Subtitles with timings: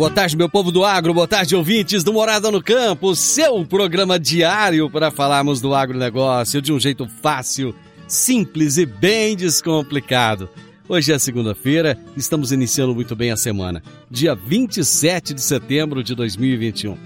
[0.00, 4.18] Boa tarde, meu povo do agro, boa tarde, ouvintes do Morada no Campo, seu programa
[4.18, 7.74] diário para falarmos do agronegócio de um jeito fácil,
[8.08, 10.48] simples e bem descomplicado.
[10.88, 16.96] Hoje é segunda-feira, estamos iniciando muito bem a semana, dia 27 de setembro de 2021.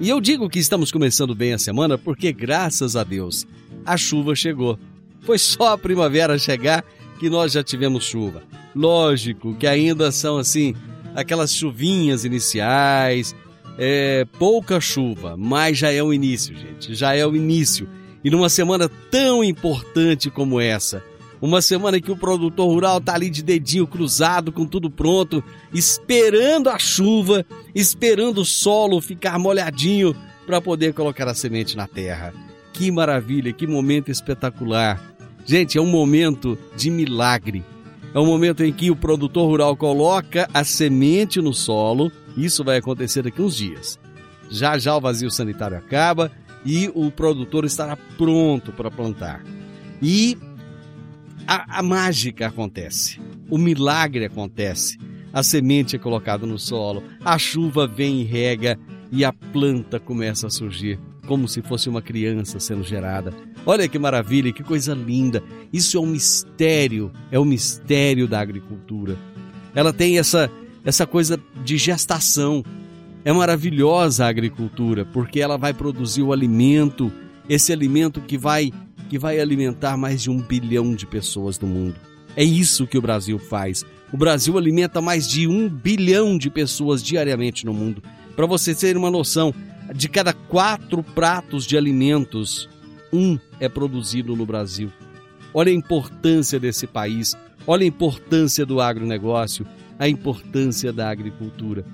[0.00, 3.46] E eu digo que estamos começando bem a semana porque, graças a Deus,
[3.84, 4.78] a chuva chegou.
[5.20, 6.82] Foi só a primavera chegar
[7.20, 8.42] que nós já tivemos chuva.
[8.74, 10.74] Lógico que ainda são assim
[11.14, 13.34] aquelas chuvinhas iniciais,
[13.78, 17.88] é, pouca chuva, mas já é o início, gente, já é o início.
[18.24, 21.02] E numa semana tão importante como essa,
[21.40, 26.68] uma semana que o produtor rural tá ali de dedinho cruzado, com tudo pronto, esperando
[26.68, 32.34] a chuva, esperando o solo ficar molhadinho para poder colocar a semente na terra.
[32.72, 35.00] Que maravilha, que momento espetacular.
[35.46, 37.64] Gente, é um momento de milagre
[38.14, 42.10] é o momento em que o produtor rural coloca a semente no solo.
[42.36, 43.98] Isso vai acontecer daqui uns dias.
[44.50, 46.30] Já já o vazio sanitário acaba
[46.64, 49.44] e o produtor estará pronto para plantar.
[50.00, 50.38] E
[51.46, 53.20] a, a mágica acontece,
[53.50, 54.98] o milagre acontece.
[55.32, 58.78] A semente é colocada no solo, a chuva vem e rega
[59.10, 63.34] e a planta começa a surgir como se fosse uma criança sendo gerada.
[63.66, 65.42] Olha que maravilha, que coisa linda.
[65.72, 69.16] Isso é um mistério, é o um mistério da agricultura.
[69.74, 70.50] Ela tem essa
[70.84, 72.64] essa coisa de gestação.
[73.24, 77.12] É maravilhosa a agricultura, porque ela vai produzir o alimento,
[77.48, 78.72] esse alimento que vai
[79.10, 81.96] que vai alimentar mais de um bilhão de pessoas no mundo.
[82.36, 83.84] É isso que o Brasil faz.
[84.12, 88.02] O Brasil alimenta mais de um bilhão de pessoas diariamente no mundo.
[88.38, 89.52] Para você ter uma noção,
[89.92, 92.68] de cada quatro pratos de alimentos,
[93.12, 94.92] um é produzido no Brasil.
[95.52, 99.66] Olha a importância desse país, olha a importância do agronegócio,
[99.98, 101.84] a importância da agricultura.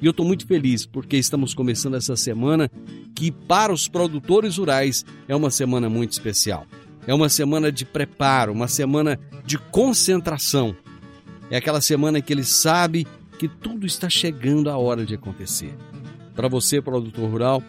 [0.00, 2.70] E eu estou muito feliz porque estamos começando essa semana
[3.12, 6.64] que, para os produtores rurais, é uma semana muito especial.
[7.08, 10.76] É uma semana de preparo, uma semana de concentração.
[11.50, 13.04] É aquela semana que ele sabe
[13.38, 15.72] que tudo está chegando a hora de acontecer.
[16.38, 17.60] Para você, produtor rural,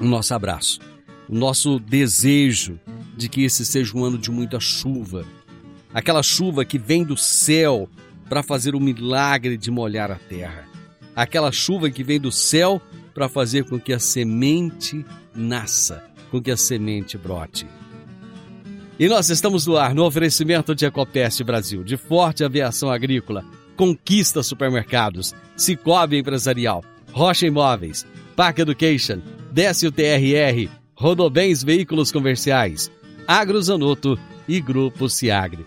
[0.00, 0.80] o nosso abraço,
[1.28, 2.80] o nosso desejo
[3.16, 5.24] de que esse seja um ano de muita chuva.
[5.94, 7.88] Aquela chuva que vem do céu
[8.28, 10.66] para fazer o milagre de molhar a terra.
[11.14, 12.82] Aquela chuva que vem do céu
[13.14, 17.68] para fazer com que a semente nasça, com que a semente brote.
[18.98, 23.44] E nós estamos no ar no oferecimento de Ecopest Brasil, de Forte Aviação Agrícola,
[23.76, 26.82] Conquista Supermercados, Cicobi Empresarial,
[27.16, 28.06] Rocha Imóveis,
[28.36, 32.90] Park Education, Décio TRR, Rodobens Veículos Comerciais,
[33.26, 35.64] Agrozanoto e Grupo Ciagre.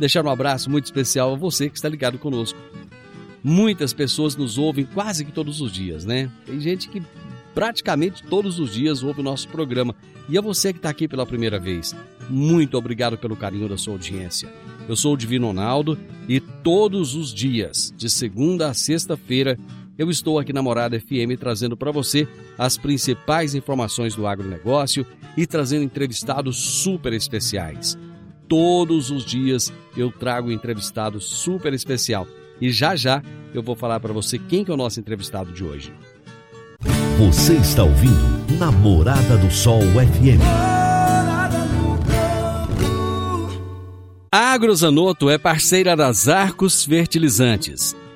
[0.00, 2.58] Deixar um abraço muito especial a você que está ligado conosco.
[3.44, 6.30] Muitas pessoas nos ouvem quase que todos os dias, né?
[6.46, 7.02] Tem gente que
[7.54, 9.94] praticamente todos os dias ouve o nosso programa.
[10.30, 11.94] E a você que está aqui pela primeira vez,
[12.30, 14.50] muito obrigado pelo carinho da sua audiência.
[14.88, 19.58] Eu sou o Divino Ronaldo e todos os dias, de segunda a sexta-feira,
[19.98, 22.28] eu estou aqui na Morada FM trazendo para você
[22.58, 25.06] as principais informações do agronegócio
[25.36, 27.96] e trazendo entrevistados super especiais.
[28.46, 32.26] Todos os dias eu trago um entrevistado super especial
[32.60, 33.22] e já já
[33.54, 35.94] eu vou falar para você quem que é o nosso entrevistado de hoje.
[37.18, 40.42] Você está ouvindo Namorada do Sol FM.
[44.30, 47.96] A Agrozanoto é parceira das Arcos Fertilizantes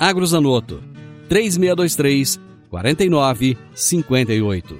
[0.00, 0.82] Agrozanoto,
[1.28, 4.78] 3623 4958.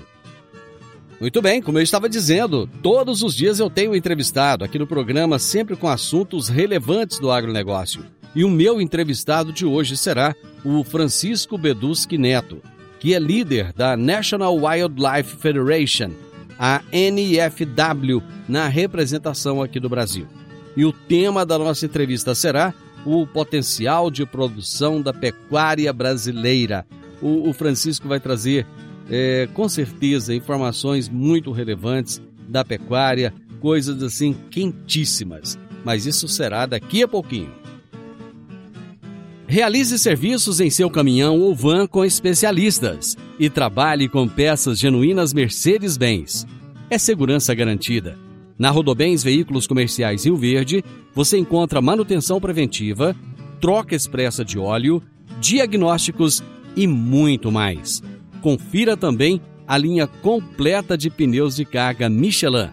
[1.20, 5.38] Muito bem, como eu estava dizendo, todos os dias eu tenho entrevistado aqui no programa,
[5.38, 8.02] sempre com assuntos relevantes do agronegócio.
[8.34, 10.34] E o meu entrevistado de hoje será
[10.64, 12.62] o Francisco Beduschi Neto,
[12.98, 16.12] que é líder da National Wildlife Federation,
[16.58, 20.26] a NFW, na representação aqui do Brasil.
[20.74, 22.72] E o tema da nossa entrevista será
[23.04, 26.86] o potencial de produção da pecuária brasileira.
[27.20, 28.66] O, o Francisco vai trazer,
[29.10, 35.58] é, com certeza, informações muito relevantes da pecuária, coisas assim quentíssimas.
[35.84, 37.52] Mas isso será daqui a pouquinho.
[39.46, 46.46] Realize serviços em seu caminhão ou van com especialistas e trabalhe com peças genuínas Mercedes-Benz.
[46.88, 48.29] É segurança garantida.
[48.60, 50.84] Na Rodobens Veículos Comerciais Rio Verde,
[51.14, 53.16] você encontra manutenção preventiva,
[53.58, 55.02] troca expressa de óleo,
[55.40, 56.44] diagnósticos
[56.76, 58.02] e muito mais.
[58.42, 62.68] Confira também a linha completa de pneus de carga Michelin.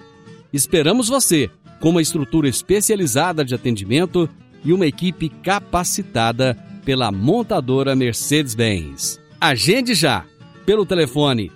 [0.52, 1.50] Esperamos você
[1.80, 4.30] com uma estrutura especializada de atendimento
[4.66, 6.54] e uma equipe capacitada
[6.84, 9.22] pela montadora Mercedes-Benz.
[9.40, 10.26] Agende já
[10.66, 11.50] pelo telefone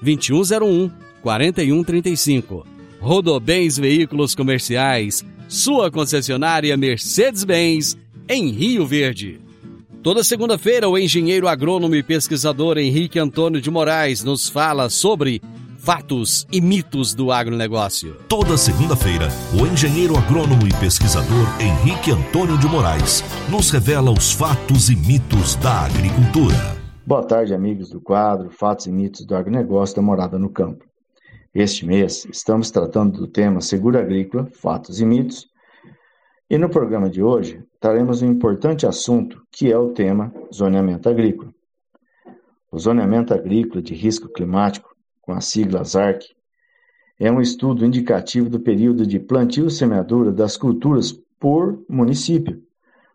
[0.00, 0.90] 2101
[1.20, 2.75] 4135.
[3.00, 7.96] Rodobens Veículos Comerciais, sua concessionária Mercedes-Benz
[8.28, 9.40] em Rio Verde.
[10.02, 15.42] Toda segunda-feira, o engenheiro agrônomo e pesquisador Henrique Antônio de Moraes nos fala sobre
[15.78, 18.16] fatos e mitos do agronegócio.
[18.28, 24.90] Toda segunda-feira, o engenheiro agrônomo e pesquisador Henrique Antônio de Moraes nos revela os fatos
[24.90, 26.76] e mitos da agricultura.
[27.06, 30.85] Boa tarde, amigos do quadro Fatos e Mitos do Agronegócio da Morada no Campo.
[31.58, 35.48] Este mês estamos tratando do tema Seguro Agrícola, Fatos e Mitos,
[36.50, 41.50] e no programa de hoje traremos um importante assunto que é o tema zoneamento agrícola.
[42.70, 46.26] O zoneamento agrícola de risco climático com a sigla ZARC,
[47.18, 51.10] é um estudo indicativo do período de plantio e semeadura das culturas
[51.40, 52.62] por município,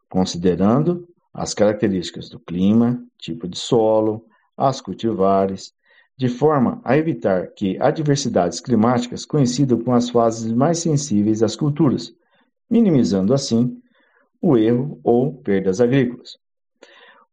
[0.10, 4.26] considerando as características do clima, tipo de solo,
[4.58, 5.76] as cultivares,
[6.22, 12.14] de forma a evitar que adversidades climáticas coincidam com as fases mais sensíveis às culturas,
[12.70, 13.82] minimizando assim
[14.40, 16.38] o erro ou perdas agrícolas.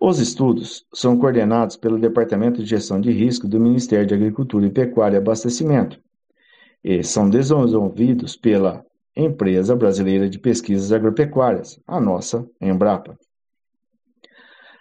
[0.00, 4.70] Os estudos são coordenados pelo Departamento de Gestão de Risco do Ministério de Agricultura e
[4.70, 6.00] Pecuária e Abastecimento
[6.82, 8.82] e são desenvolvidos pela
[9.14, 13.18] Empresa Brasileira de Pesquisas Agropecuárias, a nossa Embrapa.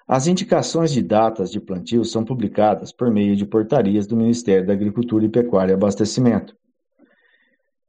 [0.07, 4.73] As indicações de datas de plantio são publicadas por meio de portarias do Ministério da
[4.73, 6.55] Agricultura e Pecuária e Abastecimento.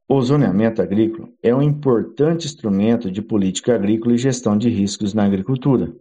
[0.07, 5.23] O zoneamento agrícola é um importante instrumento de política agrícola e gestão de riscos na
[5.23, 5.93] agricultura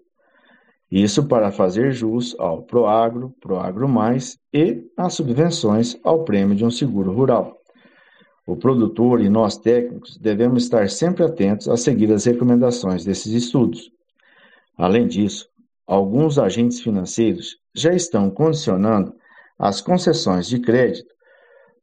[0.91, 6.71] isso para fazer jus ao Proagro, Proagro Mais e às subvenções ao prêmio de um
[6.71, 7.59] seguro rural.
[8.47, 13.91] O produtor e nós técnicos devemos estar sempre atentos a seguir as recomendações desses estudos.
[14.79, 15.47] Além disso,
[15.89, 19.15] alguns agentes financeiros já estão condicionando
[19.59, 21.15] as concessões de crédito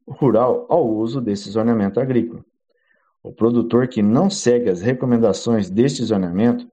[0.06, 2.44] rural ao uso desse zoneamento agrícola.
[3.20, 6.70] O produtor que não segue as recomendações deste zoneamento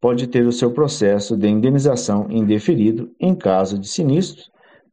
[0.00, 4.48] pode ter o seu processo de indenização indeferido em caso de sinistros,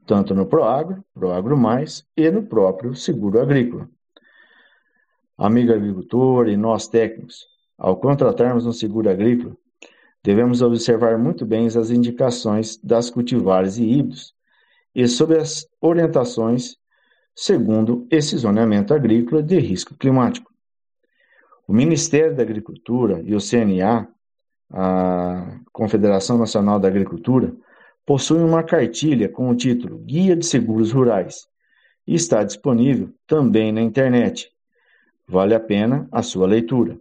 [0.08, 3.88] tanto no Proagro, Proagro Mais e no próprio seguro agrícola.
[5.38, 7.46] Amigo agricultor e nós técnicos,
[7.78, 9.56] ao contratarmos um seguro agrícola,
[10.24, 14.34] devemos observar muito bem as indicações das cultivares e híbridos
[14.96, 16.78] e sobre as orientações
[17.36, 20.52] segundo esse zoneamento agrícola de risco climático.
[21.68, 24.08] O Ministério da Agricultura e o CNA
[24.74, 27.56] a Confederação Nacional da Agricultura,
[28.06, 31.48] possui uma cartilha com o título Guia de Seguros Rurais
[32.08, 34.50] e está disponível também na internet.
[35.28, 36.98] Vale a pena a sua leitura.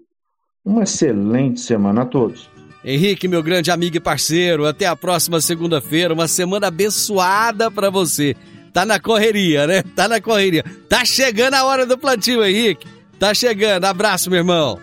[0.65, 2.52] Uma excelente semana a todos.
[2.85, 8.35] Henrique, meu grande amigo e parceiro, até a próxima segunda-feira, uma semana abençoada para você.
[8.73, 9.83] Tá na correria, né?
[9.83, 10.65] Tá na correria.
[10.89, 12.87] Tá chegando a hora do plantio, Henrique.
[13.19, 13.85] Tá chegando.
[13.85, 14.81] Abraço, meu irmão.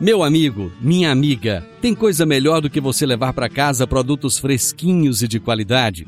[0.00, 5.22] Meu amigo, minha amiga, tem coisa melhor do que você levar para casa produtos fresquinhos
[5.22, 6.06] e de qualidade?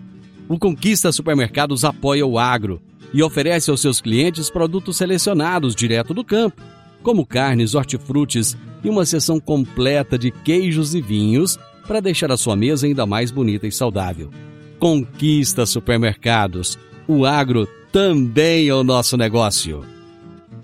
[0.48, 2.80] O Conquista Supermercados apoia o agro
[3.12, 6.62] e oferece aos seus clientes produtos selecionados direto do campo,
[7.02, 12.56] como carnes, hortifrutis e uma seção completa de queijos e vinhos para deixar a sua
[12.56, 14.30] mesa ainda mais bonita e saudável.
[14.78, 16.78] Conquista Supermercados.
[17.06, 19.84] O agro também é o nosso negócio.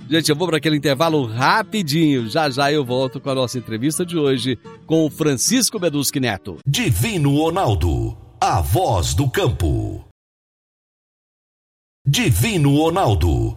[0.08, 2.28] Gente, eu vou para aquele intervalo rapidinho.
[2.28, 4.56] Já já eu volto com a nossa entrevista de hoje
[4.86, 6.58] com o Francisco Beduschi Neto.
[6.64, 10.04] Divino Ronaldo, a voz do campo.
[12.06, 13.56] Divino Ronaldo,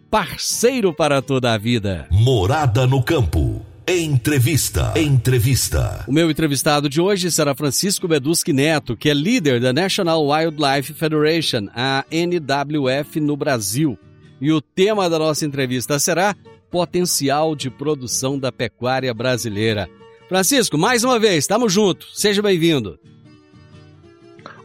[0.11, 2.05] parceiro para toda a vida.
[2.11, 3.65] Morada no campo.
[3.87, 4.91] Entrevista.
[4.97, 6.03] Entrevista.
[6.05, 10.93] O meu entrevistado de hoje será Francisco Beduschi Neto, que é líder da National Wildlife
[10.93, 13.97] Federation, a NWF, no Brasil.
[14.41, 16.35] E o tema da nossa entrevista será
[16.69, 19.89] potencial de produção da pecuária brasileira.
[20.27, 22.09] Francisco, mais uma vez, estamos juntos.
[22.15, 22.99] Seja bem-vindo.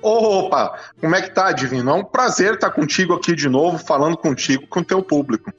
[0.06, 1.90] Opa, como é que tá, Divino?
[1.90, 5.52] É um prazer estar contigo aqui de novo, falando contigo, com o teu público.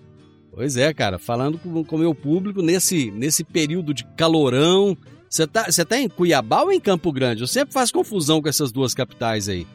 [0.53, 4.97] Pois é, cara, falando com o meu público nesse, nesse período de calorão.
[5.29, 7.41] Você tá, você tá em Cuiabá ou em Campo Grande?
[7.41, 9.67] Eu sempre faço confusão com essas duas capitais aí.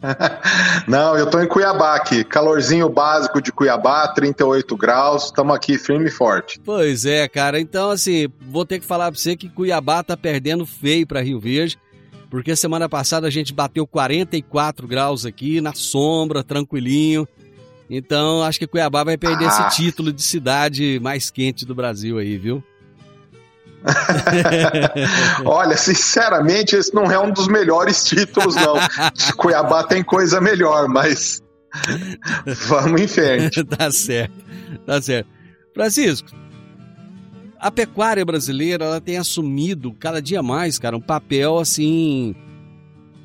[0.86, 2.22] Não, eu tô em Cuiabá aqui.
[2.22, 5.24] Calorzinho básico de Cuiabá, 38 graus.
[5.24, 6.60] Estamos aqui firme e forte.
[6.64, 7.58] Pois é, cara.
[7.58, 11.40] Então, assim, vou ter que falar pra você que Cuiabá tá perdendo feio para Rio
[11.40, 11.76] Verde.
[12.30, 17.26] Porque semana passada a gente bateu 44 graus aqui, na sombra, tranquilinho.
[17.88, 19.48] Então, acho que Cuiabá vai perder ah.
[19.48, 22.62] esse título de cidade mais quente do Brasil aí, viu?
[25.44, 28.74] Olha, sinceramente, esse não é um dos melhores títulos, não.
[29.36, 31.42] Cuiabá tem coisa melhor, mas
[32.66, 33.64] vamos em frente.
[33.64, 34.34] tá certo,
[34.84, 35.30] tá certo.
[35.72, 36.28] Francisco,
[37.60, 42.34] a pecuária brasileira ela tem assumido cada dia mais, cara, um papel assim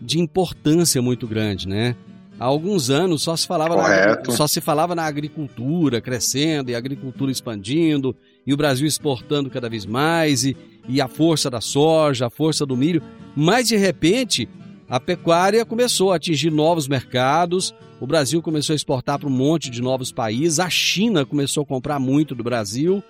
[0.01, 1.95] de importância muito grande, né?
[2.39, 6.77] Há alguns anos só se falava na, só se falava na agricultura crescendo e a
[6.77, 10.57] agricultura expandindo e o Brasil exportando cada vez mais e,
[10.89, 13.01] e a força da soja, a força do milho,
[13.35, 14.49] mas de repente
[14.89, 19.69] a pecuária começou a atingir novos mercados, o Brasil começou a exportar para um monte
[19.69, 23.01] de novos países, a China começou a comprar muito do Brasil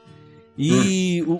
[0.57, 1.37] e hum,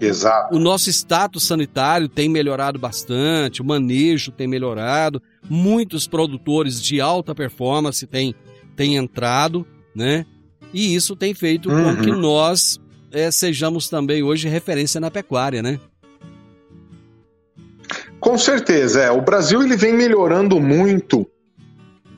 [0.52, 7.00] o, o, nosso status sanitário tem melhorado bastante, o manejo tem melhorado, muitos produtores de
[7.00, 8.34] alta performance têm,
[8.76, 10.26] têm entrado, né?
[10.74, 11.96] E isso tem feito uhum.
[11.96, 12.80] com que nós
[13.12, 15.80] é, sejamos também hoje referência na pecuária, né?
[18.20, 19.12] Com certeza, é.
[19.12, 21.28] O Brasil ele vem melhorando muito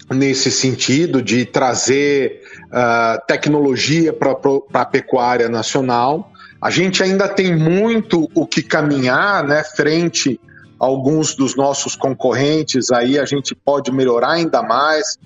[0.10, 4.38] nesse sentido de trazer uh, tecnologia para
[4.74, 6.32] a pecuária nacional.
[6.66, 10.40] A gente ainda tem muito o que caminhar, né, frente
[10.80, 12.92] a alguns dos nossos concorrentes.
[12.92, 15.20] Aí a gente pode melhorar ainda mais.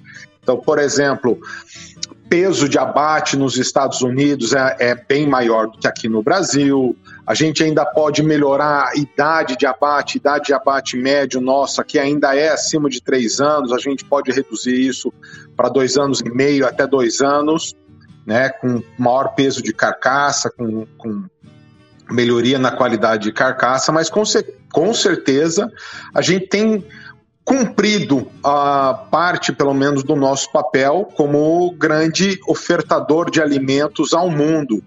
[0.43, 1.39] Então, por exemplo,
[2.27, 6.93] peso de abate nos Estados Unidos é, é, bem maior do que aqui no Brasil.
[7.25, 11.98] A gente ainda pode melhorar a idade de abate, idade de abate médio nossa, que
[11.98, 13.72] ainda é acima de três anos.
[13.72, 15.13] A gente pode reduzir isso
[15.55, 17.77] para dois anos e meio até dois anos,
[18.30, 21.26] né, com maior peso de carcaça, com, com
[22.12, 24.22] melhoria na qualidade de carcaça, mas com,
[24.72, 25.68] com certeza
[26.14, 26.86] a gente tem
[27.44, 34.84] cumprido a parte, pelo menos, do nosso papel como grande ofertador de alimentos ao mundo.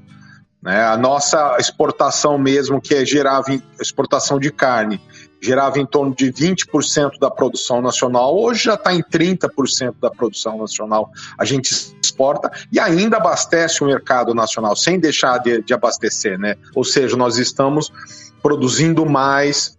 [0.63, 0.81] Né?
[0.85, 3.47] A nossa exportação mesmo, que é gerava
[3.81, 5.01] exportação de carne,
[5.43, 10.57] gerava em torno de 20% da produção nacional, hoje já está em 30% da produção
[10.59, 11.11] nacional.
[11.37, 16.55] A gente exporta e ainda abastece o mercado nacional, sem deixar de, de abastecer, né?
[16.75, 17.93] Ou seja, nós estamos
[18.41, 19.77] produzindo mais,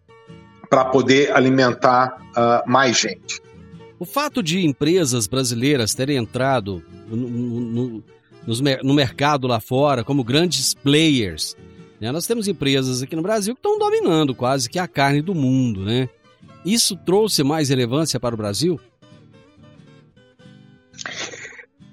[0.69, 3.39] para poder alimentar uh, mais gente.
[3.99, 8.03] O fato de empresas brasileiras terem entrado no, no, no,
[8.83, 11.55] no mercado lá fora como grandes players,
[11.99, 12.11] né?
[12.11, 15.85] nós temos empresas aqui no Brasil que estão dominando quase que a carne do mundo,
[15.85, 16.09] né?
[16.65, 18.79] Isso trouxe mais relevância para o Brasil?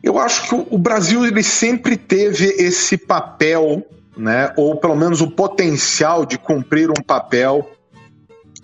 [0.02, 5.30] Eu acho que o Brasil ele sempre teve esse papel, né, ou pelo menos o
[5.30, 7.70] potencial de cumprir um papel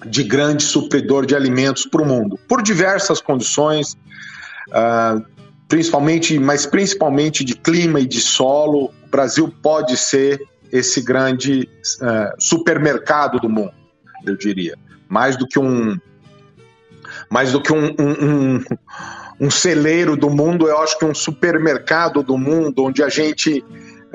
[0.05, 3.97] de grande supridor de alimentos para o mundo, por diversas condições,
[4.69, 5.25] uh,
[5.69, 8.91] principalmente, mas principalmente de clima e de solo.
[9.07, 10.41] O Brasil pode ser
[10.73, 11.69] esse grande
[12.03, 13.73] uh, supermercado do mundo,
[14.27, 14.77] eu diria,
[15.09, 15.99] mais do que um,
[17.31, 18.65] mais do que um, um, um,
[19.41, 23.65] um celeiro do mundo, eu acho que um supermercado do mundo, onde a gente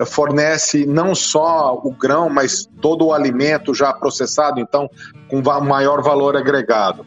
[0.06, 4.90] fornece não só o grão, mas todo o alimento já processado, então
[5.28, 7.06] com maior valor agregado.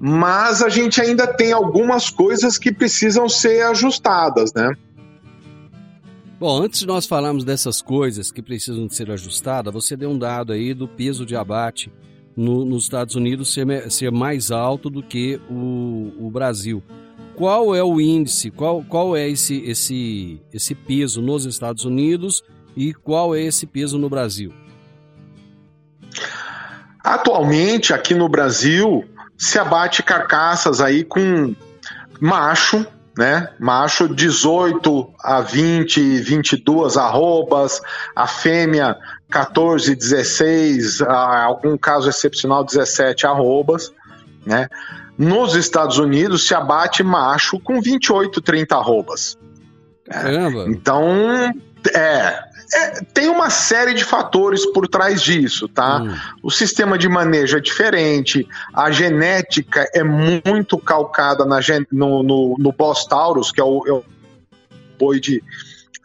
[0.00, 4.72] Mas a gente ainda tem algumas coisas que precisam ser ajustadas, né?
[6.44, 10.52] Bom, antes de nós falarmos dessas coisas que precisam ser ajustadas, você deu um dado
[10.52, 11.90] aí do peso de abate
[12.36, 16.82] no, nos Estados Unidos ser, ser mais alto do que o, o Brasil
[17.34, 22.42] qual é o índice, qual, qual é esse, esse, esse peso nos Estados Unidos
[22.76, 24.52] e qual é esse peso no Brasil?
[27.02, 29.02] Atualmente, aqui no Brasil,
[29.34, 31.54] se abate carcaças aí com
[32.20, 32.86] macho,
[33.16, 33.48] né?
[33.58, 37.80] Macho 18 a 20, 22 arrobas,
[38.14, 38.96] a fêmea
[39.30, 43.92] 14, 16, a algum caso excepcional 17 arrobas,
[44.44, 44.68] né?
[45.16, 49.38] Nos Estados Unidos se abate macho com 28, 30 arrobas.
[50.10, 50.64] Caramba.
[50.68, 51.54] Então,
[51.94, 52.44] é,
[52.74, 56.02] é, tem uma série de fatores por trás disso, tá?
[56.02, 56.14] Hum.
[56.42, 61.60] O sistema de manejo é diferente, a genética é muito calcada na,
[61.92, 64.04] no, no, no Bos Taurus, que é o, é o
[64.98, 65.42] boi de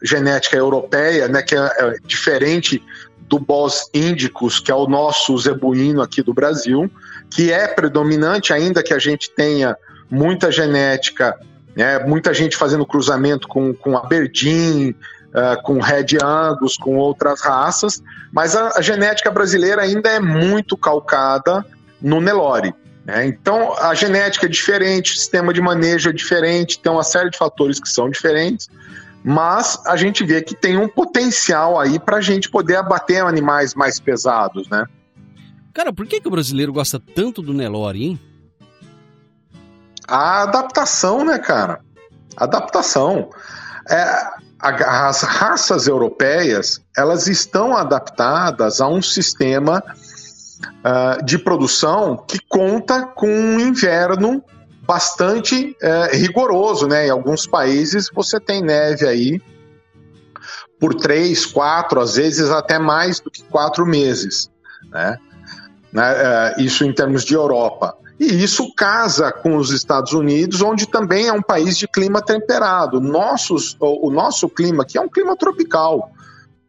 [0.02, 2.82] genética europeia, né, que é, é diferente
[3.20, 6.90] do Bos Indicus, que é o nosso zebuíno aqui do Brasil,
[7.28, 9.76] que é predominante, ainda que a gente tenha
[10.10, 11.38] muita genética,
[11.76, 14.94] né, muita gente fazendo cruzamento com, com Aberdeen,
[15.30, 20.76] uh, com Red Angus, com outras raças, mas a, a genética brasileira ainda é muito
[20.76, 21.64] calcada
[22.00, 22.74] no Nelore.
[23.04, 23.26] Né?
[23.26, 27.38] Então, a genética é diferente, o sistema de manejo é diferente, tem uma série de
[27.38, 28.68] fatores que são diferentes,
[29.22, 33.74] mas a gente vê que tem um potencial aí para a gente poder abater animais
[33.74, 34.86] mais pesados, né?
[35.74, 38.20] Cara, por que, que o brasileiro gosta tanto do Nelore, hein?
[40.08, 41.80] A adaptação, né, cara?
[42.36, 43.30] Adaptação.
[43.88, 44.30] É,
[44.62, 49.82] as raças europeias, elas estão adaptadas a um sistema
[50.84, 54.42] uh, de produção que conta com um inverno
[54.90, 57.06] bastante é, rigoroso, né?
[57.06, 59.40] Em alguns países você tem neve aí
[60.80, 64.50] por três, quatro, às vezes até mais do que quatro meses,
[64.90, 65.16] né?
[65.94, 67.96] É, isso em termos de Europa.
[68.20, 73.00] E isso casa com os Estados Unidos, onde também é um país de clima temperado.
[73.00, 76.12] Nossos, o, nosso clima aqui é um clima tropical.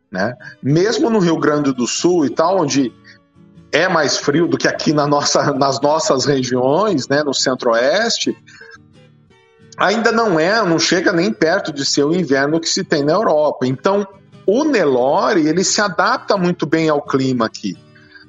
[0.09, 0.33] Né?
[0.63, 2.93] Mesmo no Rio Grande do Sul e tal, onde
[3.69, 8.33] é mais frio do que aqui na nossa, nas nossas regiões, né, no centro-oeste,
[9.77, 13.11] ainda não é, não chega nem perto de ser o inverno que se tem na
[13.11, 13.67] Europa.
[13.67, 14.07] Então,
[14.45, 17.77] o Nelore, ele se adapta muito bem ao clima aqui.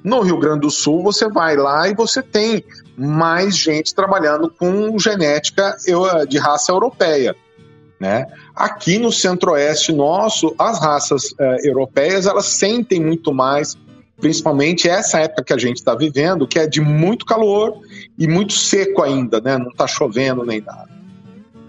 [0.03, 2.65] No Rio Grande do Sul, você vai lá e você tem
[2.97, 5.75] mais gente trabalhando com genética
[6.27, 7.35] de raça europeia.
[7.99, 8.25] Né?
[8.55, 13.77] Aqui no centro-oeste nosso, as raças uh, europeias elas sentem muito mais
[14.19, 17.79] principalmente essa época que a gente está vivendo, que é de muito calor
[18.17, 19.57] e muito seco ainda, né?
[19.57, 20.87] Não está chovendo nem nada.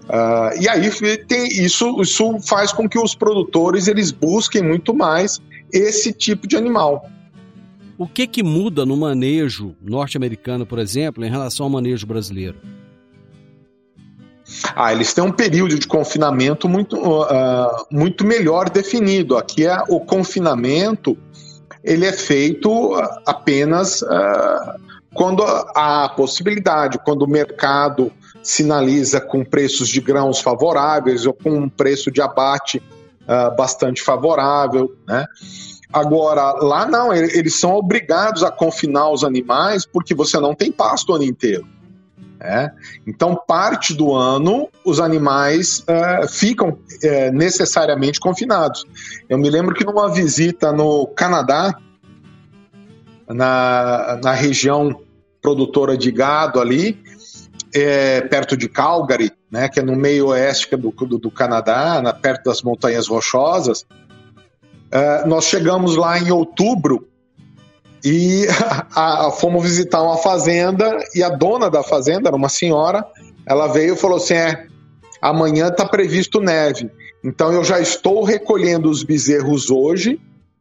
[0.05, 0.89] Uh, e aí
[1.27, 5.41] tem isso, isso faz com que os produtores eles busquem muito mais
[5.73, 7.09] esse tipo de animal.
[7.97, 12.57] O que que muda no manejo norte-americano, por exemplo, em relação ao manejo brasileiro?
[14.75, 19.37] Ah, eles têm um período de confinamento muito, uh, muito melhor definido.
[19.37, 21.17] Aqui é o confinamento
[21.85, 22.95] ele é feito
[23.27, 24.81] apenas uh,
[25.13, 28.11] quando há possibilidade, quando o mercado
[28.43, 34.97] sinaliza com preços de grãos favoráveis ou com um preço de abate uh, bastante favorável,
[35.07, 35.27] né?
[35.95, 41.13] Agora, lá não, eles são obrigados a confinar os animais porque você não tem pasto
[41.13, 41.65] o ano inteiro.
[42.41, 42.73] É?
[43.07, 48.85] Então, parte do ano, os animais uh, ficam uh, necessariamente confinados.
[49.29, 51.79] Eu me lembro que numa visita no Canadá,
[53.29, 55.01] na, na região
[55.41, 57.01] produtora de gado ali,
[57.73, 62.13] é, perto de Calgary, né, que é no meio oeste do, do, do Canadá, na,
[62.13, 63.87] perto das Montanhas Rochosas,
[64.93, 67.09] uh, nós chegamos lá em outubro
[68.05, 68.47] e
[68.95, 73.05] a, a, fomos visitar uma fazenda e a dona da fazenda, era uma senhora,
[73.47, 74.67] ela veio e falou assim: é,
[75.21, 76.91] amanhã está previsto neve.
[77.25, 80.21] Então eu já estou recolhendo os bezerros hoje,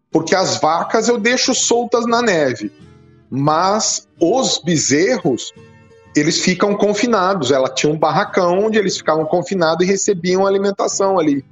[0.09, 2.71] porque as vacas eu deixo soltas na neve.
[3.29, 5.51] mas os bezerros
[6.15, 7.51] eles ficam confinados.
[7.51, 11.43] Ela tinha um barracão onde eles ficavam confinados e recebiam alimentação ali.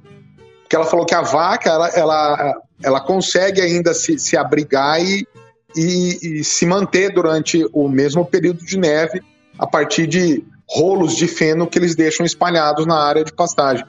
[0.72, 5.28] Porque ela falou que a vaca ela, ela, ela consegue ainda se, se abrigar e,
[5.76, 9.20] e, e se manter durante o mesmo período de neve
[9.58, 13.84] a partir de rolos de feno que eles deixam espalhados na área de pastagem.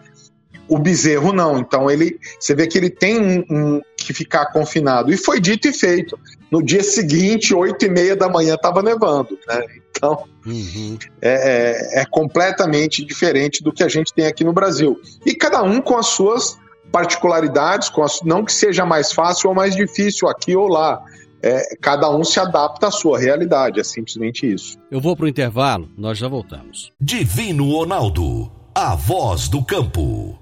[0.67, 5.13] O bezerro não, então ele, você vê que ele tem um, um, que ficar confinado.
[5.13, 6.19] E foi dito e feito.
[6.52, 9.39] No dia seguinte, oito e meia da manhã, estava nevando.
[9.48, 9.63] Né?
[9.89, 10.98] Então, uhum.
[11.22, 15.00] é, é, é completamente diferente do que a gente tem aqui no Brasil.
[15.26, 16.62] E cada um com as suas
[16.93, 21.03] particularidades, com as, não que seja mais fácil ou mais difícil aqui ou lá.
[21.41, 24.77] É, cada um se adapta à sua realidade, é simplesmente isso.
[24.89, 26.91] Eu vou para o intervalo, nós já voltamos.
[27.01, 30.39] Divino Ronaldo, a voz do campo.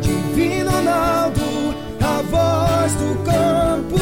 [0.00, 1.42] Divino Ronaldo,
[2.00, 3.98] a voz do campo.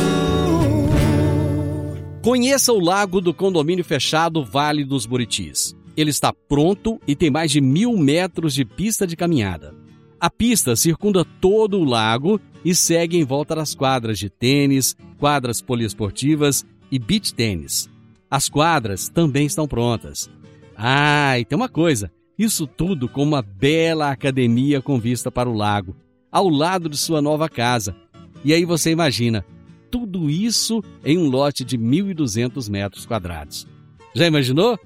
[2.22, 5.74] Conheça o lago do condomínio fechado Vale dos Buritis.
[5.96, 9.85] Ele está pronto e tem mais de mil metros de pista de caminhada.
[10.18, 15.60] A pista circunda todo o lago e segue em volta das quadras de tênis, quadras
[15.60, 17.88] poliesportivas e beach tênis.
[18.30, 20.30] As quadras também estão prontas.
[20.74, 25.54] Ah, e tem uma coisa: isso tudo com uma bela academia com vista para o
[25.54, 25.94] lago,
[26.32, 27.94] ao lado de sua nova casa.
[28.42, 29.44] E aí você imagina,
[29.90, 33.66] tudo isso em um lote de 1.200 metros quadrados.
[34.14, 34.78] Já imaginou?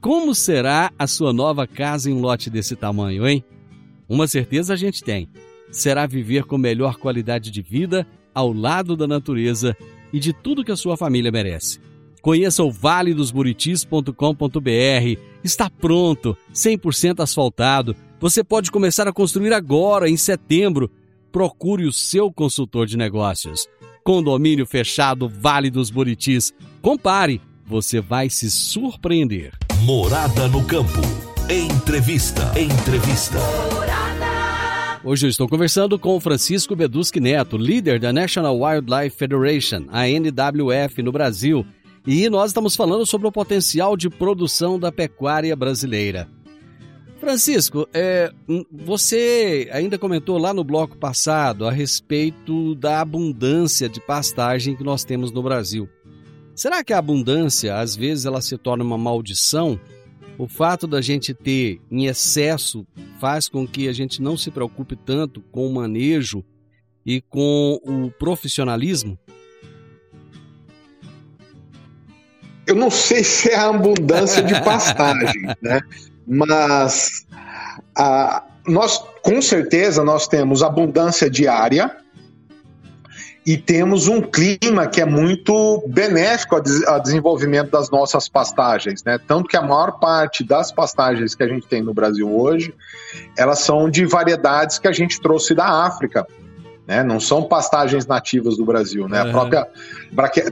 [0.00, 3.44] Como será a sua nova casa em um lote desse tamanho, hein?
[4.08, 5.28] Uma certeza a gente tem:
[5.70, 9.76] será viver com melhor qualidade de vida ao lado da natureza
[10.12, 11.80] e de tudo que a sua família merece.
[12.20, 15.20] Conheça o valedosburitis.com.br.
[15.42, 17.96] Está pronto, 100% asfaltado.
[18.20, 20.88] Você pode começar a construir agora, em setembro.
[21.32, 23.66] Procure o seu consultor de negócios.
[24.04, 26.52] Condomínio fechado Vale dos Buritis.
[26.80, 29.52] Compare, você vai se surpreender.
[29.80, 31.00] Morada no campo.
[31.50, 32.52] Entrevista.
[32.58, 33.38] Entrevista.
[35.04, 41.02] Hoje eu estou conversando com Francisco Beduschi Neto, líder da National Wildlife Federation, a NWF,
[41.02, 41.66] no Brasil.
[42.06, 46.28] E nós estamos falando sobre o potencial de produção da pecuária brasileira.
[47.18, 48.32] Francisco, é,
[48.70, 55.02] você ainda comentou lá no bloco passado a respeito da abundância de pastagem que nós
[55.02, 55.88] temos no Brasil.
[56.54, 59.80] Será que a abundância, às vezes, ela se torna uma maldição?
[60.38, 62.86] O fato da gente ter em excesso
[63.20, 66.44] faz com que a gente não se preocupe tanto com o manejo
[67.04, 69.18] e com o profissionalismo?
[72.66, 75.80] Eu não sei se é a abundância de pastagem, né?
[76.26, 77.26] Mas
[77.94, 81.96] a, nós, com certeza, nós temos abundância diária,
[83.44, 89.18] e temos um clima que é muito benéfico ao desenvolvimento das nossas pastagens, né?
[89.26, 92.72] Tanto que a maior parte das pastagens que a gente tem no Brasil hoje,
[93.36, 96.24] elas são de variedades que a gente trouxe da África,
[96.86, 97.02] né?
[97.02, 99.22] Não são pastagens nativas do Brasil, né?
[99.22, 99.28] Uhum.
[99.28, 99.68] A própria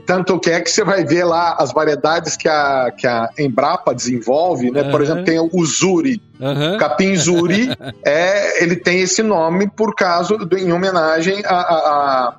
[0.05, 3.95] tanto que é que você vai ver lá as variedades que a, que a Embrapa
[3.95, 4.81] desenvolve, né?
[4.81, 4.91] Uhum.
[4.91, 6.77] Por exemplo, tem o Zuri, uhum.
[6.77, 7.69] capim Zuri,
[8.03, 12.35] é, ele tem esse nome por causa em homenagem a, a, a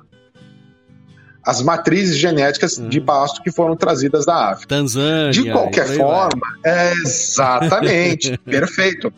[1.45, 3.05] as matrizes genéticas de hum.
[3.05, 4.75] pasto que foram trazidas da África.
[4.75, 5.31] Tanzânia.
[5.31, 9.13] De qualquer forma, é, exatamente, perfeito.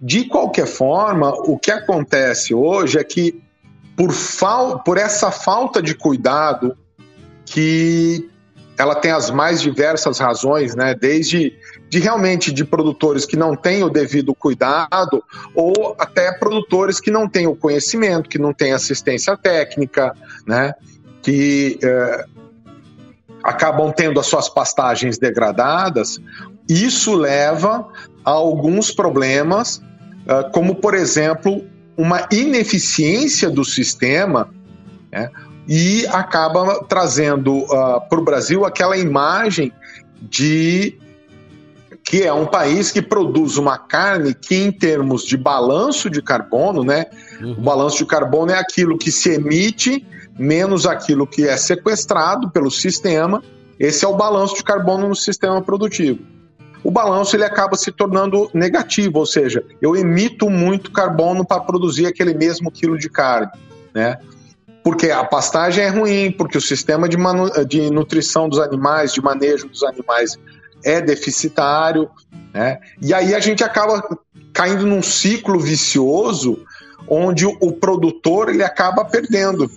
[0.00, 3.42] De qualquer forma, o que acontece hoje é que
[3.96, 6.76] por, fal por essa falta de cuidado
[7.44, 8.28] que
[8.76, 10.94] ela tem as mais diversas razões, né?
[10.94, 11.52] Desde
[11.88, 15.22] de realmente de produtores que não têm o devido cuidado
[15.54, 20.14] ou até produtores que não têm o conhecimento, que não têm assistência técnica,
[20.46, 20.74] né?
[21.22, 22.24] Que é,
[23.42, 26.20] acabam tendo as suas pastagens degradadas.
[26.68, 27.88] Isso leva
[28.24, 29.82] a alguns problemas,
[30.26, 31.64] é, como por exemplo
[31.96, 34.50] uma ineficiência do sistema.
[35.10, 35.30] Né?
[35.68, 39.70] e acaba trazendo uh, para o Brasil aquela imagem
[40.22, 40.98] de
[42.08, 46.82] que é um país que produz uma carne que, em termos de balanço de carbono,
[46.82, 47.04] né?
[47.38, 47.52] Uhum.
[47.52, 50.06] O balanço de carbono é aquilo que se emite
[50.38, 53.42] menos aquilo que é sequestrado pelo sistema.
[53.78, 56.20] Esse é o balanço de carbono no sistema produtivo.
[56.82, 62.06] O balanço ele acaba se tornando negativo, ou seja, eu emito muito carbono para produzir
[62.06, 63.50] aquele mesmo quilo de carne,
[63.94, 64.16] né?
[64.82, 67.18] porque a pastagem é ruim, porque o sistema de,
[67.66, 70.38] de nutrição dos animais, de manejo dos animais
[70.88, 72.10] é deficitário,
[72.52, 72.78] né?
[73.00, 74.02] E aí a gente acaba
[74.52, 76.64] caindo num ciclo vicioso
[77.06, 79.70] onde o, produtor ele acaba perdendo.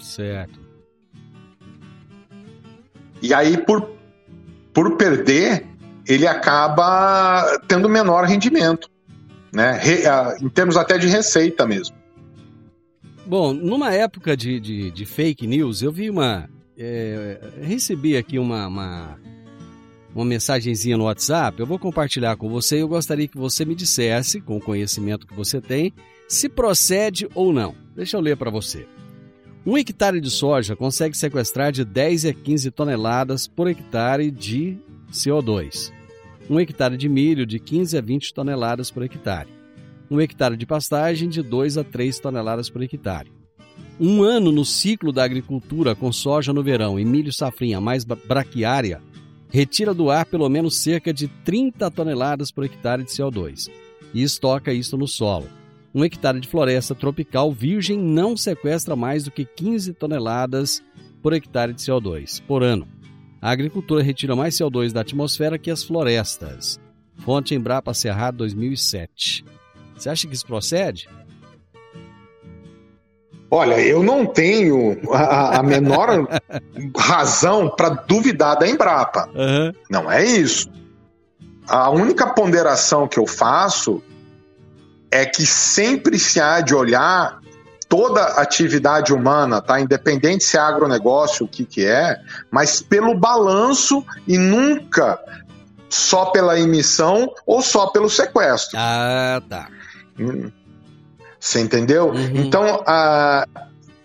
[0.00, 0.58] Certo.
[3.22, 3.90] E aí, por,
[4.72, 5.66] por perder,
[6.06, 8.88] ele acaba tendo menor rendimento,
[9.52, 9.78] né?
[9.80, 10.02] Re,
[10.40, 11.96] em termos até de receita mesmo.
[13.26, 16.48] Bom, numa época de, de, de fake news, eu vi uma.
[16.78, 19.18] É, recebi aqui uma, uma,
[20.16, 21.60] uma mensagenzinha no WhatsApp.
[21.60, 25.26] Eu vou compartilhar com você e eu gostaria que você me dissesse, com o conhecimento
[25.26, 25.92] que você tem,
[26.28, 27.74] se procede ou não.
[27.94, 28.86] Deixa eu ler para você.
[29.64, 34.78] Um hectare de soja consegue sequestrar de 10 a 15 toneladas por hectare de
[35.10, 35.92] CO2.
[36.48, 39.48] Um hectare de milho de 15 a 20 toneladas por hectare.
[40.10, 43.32] Um hectare de pastagem de 2 a 3 toneladas por hectare.
[43.98, 49.02] Um ano no ciclo da agricultura com soja no verão e milho safrinha mais braquiária
[49.56, 53.70] retira do ar pelo menos cerca de 30 toneladas por hectare de CO2
[54.12, 55.48] e estoca isso no solo
[55.96, 60.82] um hectare de floresta tropical virgem não sequestra mais do que 15 toneladas
[61.22, 62.86] por hectare de CO2 por ano.
[63.40, 66.78] A agricultura retira mais CO2 da atmosfera que as florestas.
[67.14, 69.42] Fonte Embrapa Cerrado 2007.
[69.96, 71.08] Você acha que isso procede?
[73.50, 76.26] Olha, eu não tenho a, a menor
[76.96, 79.28] razão para duvidar da Embrapa.
[79.34, 79.72] Uhum.
[79.88, 80.68] Não é isso.
[81.68, 84.02] A única ponderação que eu faço
[85.10, 87.38] é que sempre se há de olhar
[87.88, 89.80] toda atividade humana, tá?
[89.80, 92.18] Independente se é agronegócio, o que que é,
[92.50, 95.18] mas pelo balanço e nunca
[95.88, 98.76] só pela emissão ou só pelo sequestro.
[98.78, 99.68] Ah, tá.
[100.18, 100.50] Hum.
[101.46, 102.08] Você entendeu?
[102.08, 102.32] Uhum.
[102.34, 103.46] Então, a,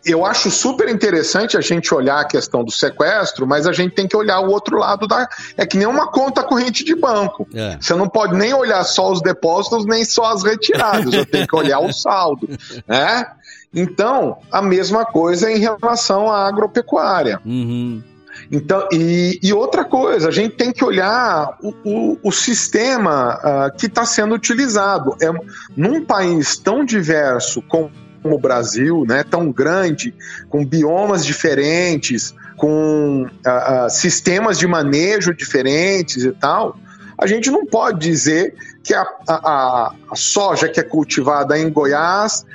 [0.05, 4.07] eu acho super interessante a gente olhar a questão do sequestro, mas a gente tem
[4.07, 5.27] que olhar o outro lado da.
[5.57, 7.47] É que nem uma conta corrente de banco.
[7.51, 7.79] É.
[7.81, 11.05] Você não pode nem olhar só os depósitos, nem só as retiradas.
[11.05, 12.47] Você tem que olhar o saldo.
[12.87, 13.25] Né?
[13.73, 17.41] Então, a mesma coisa em relação à agropecuária.
[17.43, 18.03] Uhum.
[18.51, 23.77] Então, e, e, outra coisa, a gente tem que olhar o, o, o sistema uh,
[23.77, 25.15] que está sendo utilizado.
[25.21, 25.31] É,
[25.75, 27.89] num país tão diverso como
[28.23, 30.13] o Brasil, né, tão grande,
[30.49, 36.77] com biomas diferentes, com uh, uh, sistemas de manejo diferentes e tal,
[37.17, 42.45] a gente não pode dizer que a, a, a soja que é cultivada em Goiás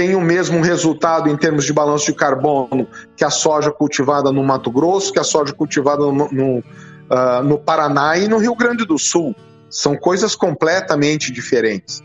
[0.00, 4.42] tem o mesmo resultado em termos de balanço de carbono que a soja cultivada no
[4.42, 8.86] Mato Grosso, que a soja cultivada no, no, uh, no Paraná e no Rio Grande
[8.86, 9.36] do Sul.
[9.68, 12.02] São coisas completamente diferentes.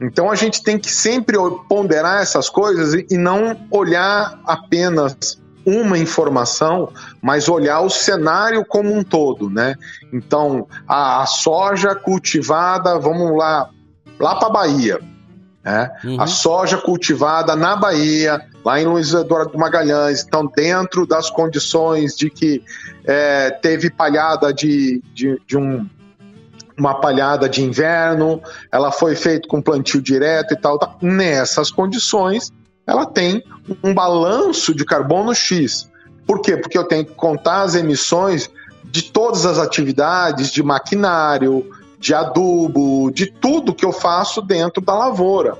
[0.00, 1.36] Então a gente tem que sempre
[1.68, 9.04] ponderar essas coisas e não olhar apenas uma informação, mas olhar o cenário como um
[9.04, 9.76] todo, né?
[10.12, 13.70] Então, a, a soja cultivada, vamos lá,
[14.18, 14.98] lá para Bahia,
[15.64, 15.90] né?
[16.04, 16.20] Uhum.
[16.20, 22.30] A soja cultivada na Bahia, lá em Luiz Eduardo Magalhães, então dentro das condições de
[22.30, 22.62] que
[23.04, 25.86] é, teve palhada de, de, de um
[26.78, 28.40] uma palhada de inverno,
[28.70, 30.96] ela foi feita com plantio direto e tal, tal.
[31.02, 32.52] Nessas condições,
[32.86, 33.42] ela tem
[33.82, 35.90] um balanço de carbono X.
[36.24, 36.56] Por quê?
[36.56, 38.48] Porque eu tenho que contar as emissões
[38.84, 44.94] de todas as atividades, de maquinário, de adubo, de tudo que eu faço dentro da
[44.94, 45.58] lavoura.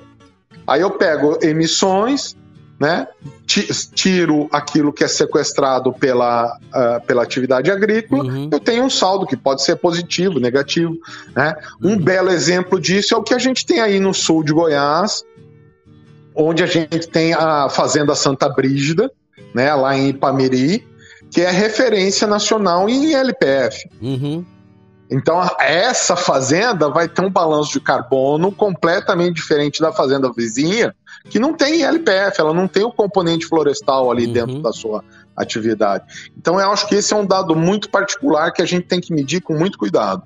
[0.66, 2.36] Aí eu pego emissões,
[2.78, 3.08] né?
[3.46, 8.50] Tiro aquilo que é sequestrado pela, uh, pela atividade agrícola, uhum.
[8.52, 10.96] eu tenho um saldo que pode ser positivo, negativo.
[11.34, 11.56] Né?
[11.82, 11.98] Um uhum.
[11.98, 15.24] belo exemplo disso é o que a gente tem aí no sul de Goiás,
[16.34, 19.10] onde a gente tem a Fazenda Santa Brígida,
[19.52, 20.86] né, lá em Ipameri,
[21.30, 23.88] que é referência nacional em LPF.
[24.00, 24.44] Uhum.
[25.10, 30.94] Então, essa fazenda vai ter um balanço de carbono completamente diferente da fazenda vizinha,
[31.30, 34.32] que não tem LPF, ela não tem o componente florestal ali uhum.
[34.32, 35.02] dentro da sua
[35.34, 36.30] atividade.
[36.36, 39.12] Então, eu acho que esse é um dado muito particular que a gente tem que
[39.12, 40.24] medir com muito cuidado.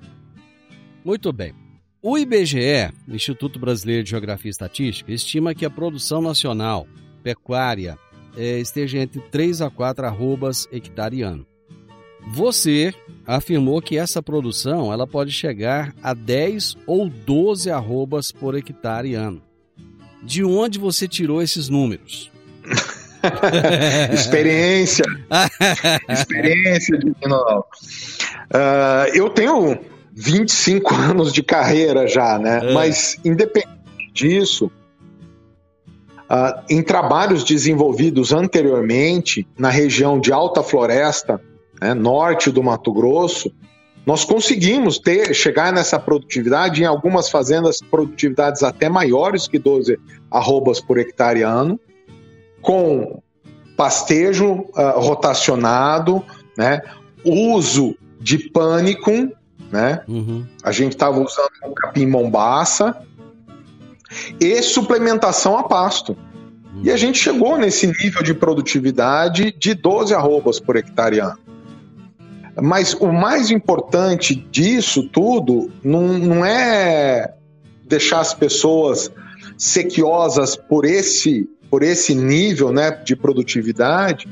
[1.03, 1.53] Muito bem.
[2.01, 6.85] O IBGE, Instituto Brasileiro de Geografia e Estatística, estima que a produção nacional
[7.23, 7.97] pecuária
[8.35, 11.45] é, esteja entre 3 a 4 arrobas hectare ano.
[12.31, 12.93] Você
[13.25, 19.41] afirmou que essa produção ela pode chegar a 10 ou 12 arrobas por hectare ano.
[20.21, 22.31] De onde você tirou esses números?
[24.13, 25.05] Experiência.
[26.09, 27.63] Experiência de uh,
[29.13, 29.79] Eu tenho
[30.13, 32.59] 25 anos de carreira já, né?
[32.63, 32.73] É.
[32.73, 33.71] Mas independente
[34.13, 34.71] disso,
[36.29, 41.41] uh, em trabalhos desenvolvidos anteriormente na região de alta floresta,
[41.83, 43.51] né, norte do Mato Grosso,
[44.05, 49.99] nós conseguimos ter, chegar nessa produtividade em algumas fazendas, produtividades até maiores que 12
[50.31, 51.77] arrobas por hectare ano,
[52.61, 53.21] com
[53.75, 56.23] pastejo uh, rotacionado,
[56.57, 56.81] né,
[57.25, 59.11] uso de pânico,
[59.69, 60.03] né?
[60.07, 60.45] Uhum.
[60.63, 62.95] A gente estava usando o capim mombaça
[64.39, 66.15] e suplementação a pasto.
[66.73, 66.83] Uhum.
[66.83, 71.42] E a gente chegou nesse nível de produtividade de 12 arrobas por hectare ano.
[72.61, 77.33] Mas o mais importante disso tudo não, não é
[77.85, 79.11] deixar as pessoas
[79.57, 84.27] sequiosas por esse, por esse nível né, de produtividade,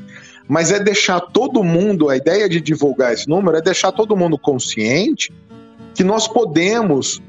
[0.48, 4.38] mas é deixar todo mundo, a ideia de divulgar esse número é deixar todo mundo
[4.38, 5.32] consciente
[5.94, 7.22] que nós podemos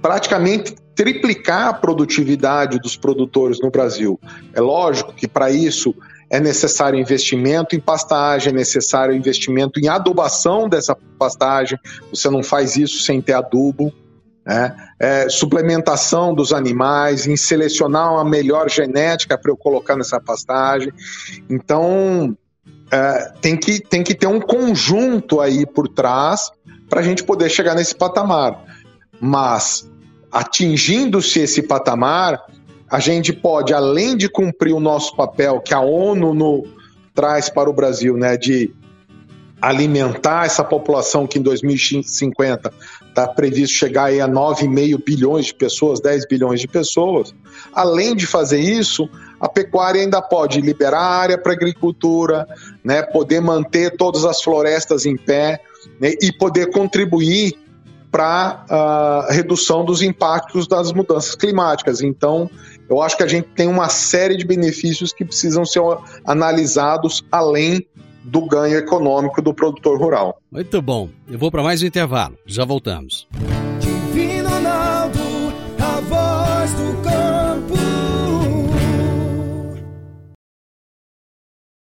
[0.00, 4.20] praticamente triplicar a produtividade dos produtores no Brasil.
[4.52, 5.94] É lógico que para isso
[6.32, 11.78] é necessário investimento em pastagem, é necessário investimento em adubação dessa pastagem.
[12.10, 13.92] Você não faz isso sem ter adubo.
[14.44, 14.74] Né?
[14.98, 20.90] É, suplementação dos animais, em selecionar uma melhor genética para eu colocar nessa pastagem.
[21.50, 22.34] Então,
[22.90, 26.50] é, tem, que, tem que ter um conjunto aí por trás
[26.88, 28.58] para a gente poder chegar nesse patamar.
[29.20, 29.86] Mas,
[30.32, 32.42] atingindo-se esse patamar,
[32.92, 36.66] a gente pode, além de cumprir o nosso papel que a ONU no,
[37.14, 38.70] traz para o Brasil, né, de
[39.62, 42.70] alimentar essa população que em 2050
[43.08, 47.34] está previsto chegar a 9,5 bilhões de pessoas, 10 bilhões de pessoas.
[47.72, 49.08] Além de fazer isso,
[49.40, 52.46] a pecuária ainda pode liberar área para agricultura,
[52.84, 55.62] né, poder manter todas as florestas em pé
[55.98, 57.56] né, e poder contribuir
[58.12, 62.02] para a uh, redução dos impactos das mudanças climáticas.
[62.02, 62.50] Então,
[62.88, 65.80] eu acho que a gente tem uma série de benefícios que precisam ser
[66.24, 67.86] analisados além
[68.24, 70.40] do ganho econômico do produtor rural.
[70.50, 71.08] Muito bom.
[71.28, 72.36] Eu vou para mais um intervalo.
[72.46, 73.26] Já voltamos.
[73.80, 75.20] Divino Ronaldo,
[75.80, 77.78] a voz do campo.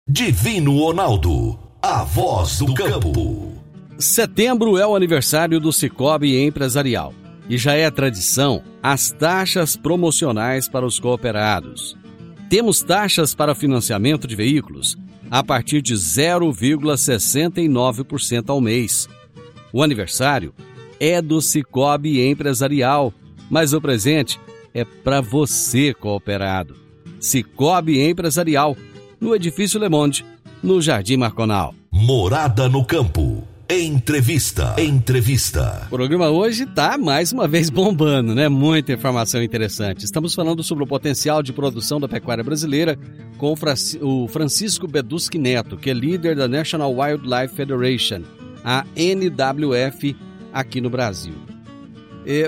[0.07, 3.53] Divino Ronaldo, a voz do campo.
[3.97, 7.13] Setembro é o aniversário do Cicobi Empresarial
[7.49, 11.97] e já é tradição as taxas promocionais para os cooperados.
[12.49, 14.97] Temos taxas para financiamento de veículos
[15.31, 19.09] a partir de 0,69% ao mês.
[19.71, 20.53] O aniversário
[20.99, 23.11] é do Cicobi Empresarial,
[23.49, 24.39] mas o presente
[24.73, 26.75] é para você, cooperado.
[27.19, 28.75] Cicobi Empresarial,
[29.19, 30.25] no Edifício Le Monde,
[30.61, 31.73] no Jardim Marconal.
[31.91, 33.47] Morada no Campo.
[33.69, 34.75] Entrevista.
[34.77, 35.87] Entrevista.
[35.87, 38.49] O programa hoje está mais uma vez bombando, né?
[38.49, 40.03] Muita informação interessante.
[40.03, 42.99] Estamos falando sobre o potencial de produção da pecuária brasileira
[43.37, 43.55] com
[44.01, 48.23] o Francisco Beduschi Neto, que é líder da National Wildlife Federation,
[48.65, 50.15] a NWF,
[50.51, 51.33] aqui no Brasil.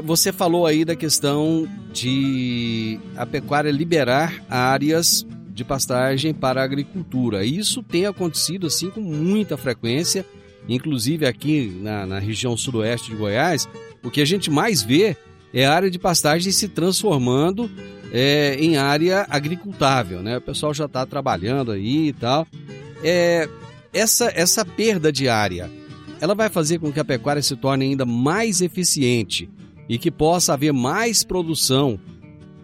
[0.03, 7.45] Você falou aí da questão de a pecuária liberar áreas de pastagem para a agricultura.
[7.45, 10.25] Isso tem acontecido assim com muita frequência
[10.67, 13.67] Inclusive aqui na, na região sudoeste de Goiás,
[14.03, 15.15] o que a gente mais vê
[15.53, 17.69] é a área de pastagem se transformando
[18.11, 20.37] é, em área agricultável, né?
[20.37, 22.47] O pessoal já está trabalhando aí e tal.
[23.03, 23.47] É,
[23.93, 25.71] essa, essa perda de área,
[26.19, 29.49] ela vai fazer com que a pecuária se torne ainda mais eficiente
[29.87, 31.99] e que possa haver mais produção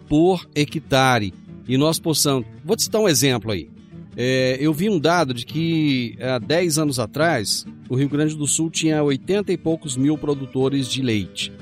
[0.08, 1.32] por hectare
[1.66, 2.46] e nós possamos.
[2.64, 3.70] Vou te citar um exemplo aí.
[4.16, 8.46] É, eu vi um dado de que há 10 anos atrás o Rio Grande do
[8.46, 11.52] Sul tinha 80 e poucos mil produtores de leite.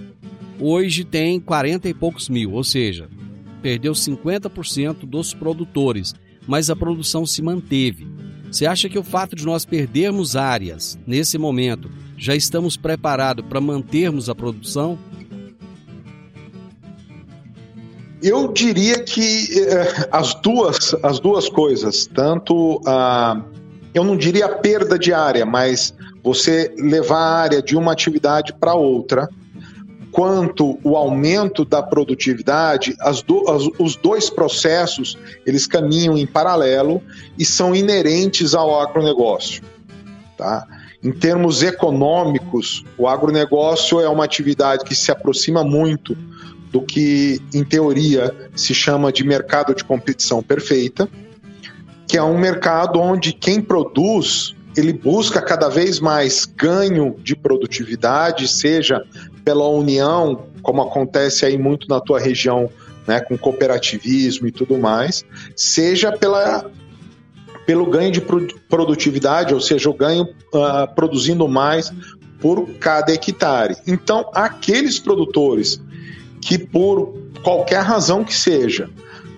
[0.60, 3.08] Hoje tem 40 e poucos mil, ou seja,
[3.60, 6.14] perdeu 50% dos produtores,
[6.46, 8.06] mas a produção se manteve.
[8.48, 13.60] Você acha que o fato de nós perdermos áreas nesse momento já estamos preparados para
[13.60, 14.96] mantermos a produção?
[18.22, 23.42] Eu diria que eh, as, duas, as duas coisas, tanto a.
[23.92, 28.52] Eu não diria a perda de área, mas você levar a área de uma atividade
[28.52, 29.28] para outra,
[30.10, 32.96] quanto o aumento da produtividade,
[33.26, 35.16] do, as, os dois processos
[35.46, 37.02] eles caminham em paralelo
[37.38, 39.62] e são inerentes ao agronegócio.
[40.36, 40.66] Tá?
[41.02, 46.16] Em termos econômicos, o agronegócio é uma atividade que se aproxima muito
[46.70, 51.08] do que, em teoria, se chama de mercado de competição perfeita,
[52.06, 58.46] que é um mercado onde quem produz ele busca cada vez mais ganho de produtividade,
[58.48, 59.02] seja
[59.44, 62.70] pela união, como acontece aí muito na tua região,
[63.06, 65.24] né, com cooperativismo e tudo mais,
[65.56, 66.70] seja pela,
[67.66, 68.22] pelo ganho de
[68.68, 71.92] produtividade, ou seja, o ganho uh, produzindo mais
[72.40, 73.76] por cada hectare.
[73.86, 75.80] Então, aqueles produtores
[76.40, 78.88] que por qualquer razão que seja,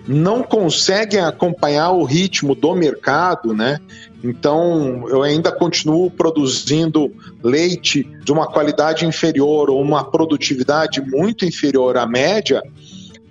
[0.07, 3.79] não conseguem acompanhar o ritmo do mercado, né?
[4.23, 7.11] Então, eu ainda continuo produzindo
[7.43, 12.61] leite de uma qualidade inferior ou uma produtividade muito inferior à média,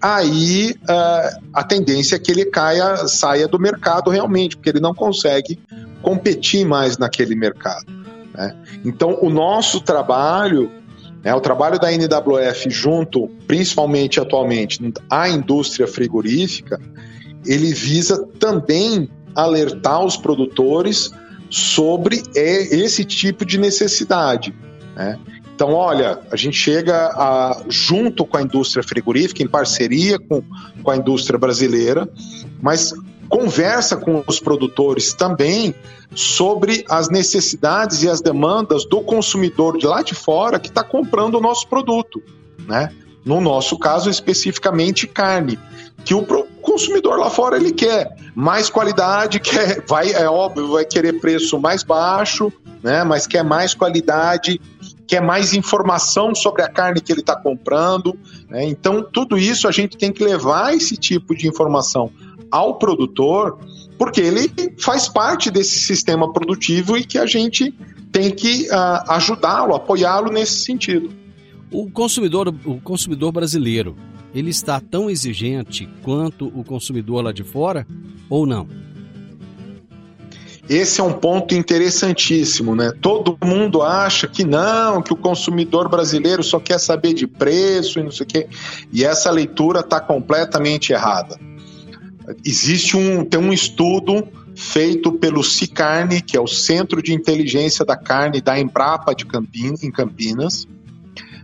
[0.00, 4.94] aí uh, a tendência é que ele caia, saia do mercado realmente, porque ele não
[4.94, 5.58] consegue
[6.02, 7.86] competir mais naquele mercado.
[8.34, 8.54] Né?
[8.84, 10.70] Então, o nosso trabalho,
[11.22, 16.80] né, o trabalho da NWF junto, principalmente atualmente, à indústria frigorífica,
[17.46, 21.10] ele visa também alertar os produtores
[21.48, 24.54] sobre esse tipo de necessidade.
[24.96, 25.18] Né?
[25.54, 30.42] Então, olha, a gente chega a, junto com a indústria frigorífica, em parceria com,
[30.82, 32.08] com a indústria brasileira,
[32.60, 32.92] mas
[33.32, 35.74] conversa com os produtores também
[36.14, 41.36] sobre as necessidades e as demandas do consumidor de lá de fora que está comprando
[41.36, 42.22] o nosso produto,
[42.68, 42.92] né?
[43.24, 45.58] No nosso caso, especificamente carne,
[46.04, 46.26] que o
[46.60, 51.82] consumidor lá fora ele quer mais qualidade, quer, vai, é óbvio, vai querer preço mais
[51.82, 52.52] baixo,
[52.82, 53.02] né?
[53.02, 54.60] Mas quer mais qualidade,
[55.06, 58.14] quer mais informação sobre a carne que ele está comprando.
[58.50, 58.66] Né?
[58.66, 62.10] Então, tudo isso a gente tem que levar esse tipo de informação
[62.52, 63.58] ao produtor,
[63.98, 67.74] porque ele faz parte desse sistema produtivo e que a gente
[68.12, 71.10] tem que uh, ajudá-lo, apoiá-lo nesse sentido.
[71.70, 73.96] O consumidor, o consumidor brasileiro,
[74.34, 77.86] ele está tão exigente quanto o consumidor lá de fora
[78.28, 78.68] ou não?
[80.68, 82.92] Esse é um ponto interessantíssimo, né?
[83.00, 88.02] Todo mundo acha que não, que o consumidor brasileiro só quer saber de preço e
[88.02, 88.48] não sei o quê.
[88.92, 91.38] E essa leitura está completamente errada.
[92.44, 97.96] Existe um, tem um estudo feito pelo CICARNE, que é o Centro de Inteligência da
[97.96, 100.66] Carne da Embrapa de Campinas, em Campinas.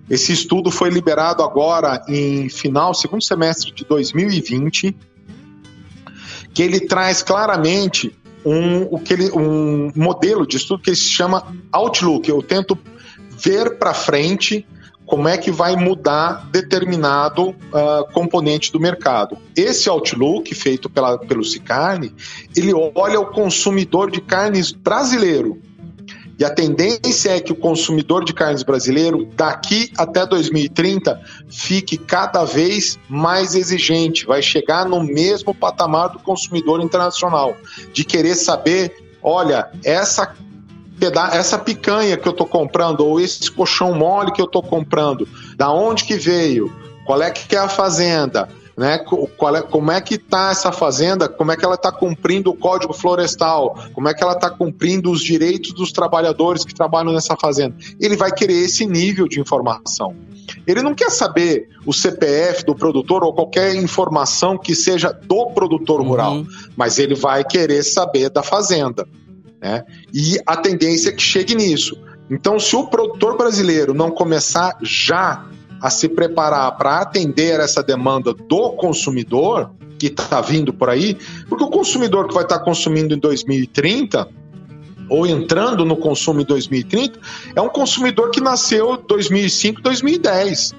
[0.08, 4.96] Esse estudo foi liberado agora em final, segundo semestre de 2020,
[6.54, 8.14] que ele traz claramente
[8.44, 12.28] um, o que ele, um modelo de estudo que ele se chama Outlook.
[12.28, 12.78] Eu tento
[13.30, 14.66] ver para frente
[15.08, 19.38] como é que vai mudar determinado uh, componente do mercado.
[19.56, 22.14] Esse outlook feito pela, pelo Cicarne,
[22.54, 25.60] ele olha o consumidor de carnes brasileiro.
[26.38, 32.44] E a tendência é que o consumidor de carnes brasileiro, daqui até 2030, fique cada
[32.44, 37.56] vez mais exigente, vai chegar no mesmo patamar do consumidor internacional,
[37.92, 40.32] de querer saber, olha, essa
[41.32, 45.70] essa picanha que eu estou comprando ou esse colchão mole que eu estou comprando, da
[45.70, 46.72] onde que veio,
[47.04, 48.98] qual é que é a fazenda, né?
[49.36, 52.56] Qual é, como é que está essa fazenda, como é que ela está cumprindo o
[52.56, 57.36] código florestal, como é que ela está cumprindo os direitos dos trabalhadores que trabalham nessa
[57.36, 57.74] fazenda.
[58.00, 60.14] Ele vai querer esse nível de informação.
[60.64, 66.00] Ele não quer saber o CPF do produtor ou qualquer informação que seja do produtor
[66.00, 66.46] rural, uhum.
[66.76, 69.08] mas ele vai querer saber da fazenda.
[69.60, 69.84] Né?
[70.12, 72.00] E a tendência é que chegue nisso.
[72.30, 75.46] Então, se o produtor brasileiro não começar já
[75.80, 81.16] a se preparar para atender essa demanda do consumidor que está vindo por aí,
[81.48, 84.28] porque o consumidor que vai estar tá consumindo em 2030
[85.08, 87.18] ou entrando no consumo em 2030
[87.56, 90.74] é um consumidor que nasceu 2005, 2010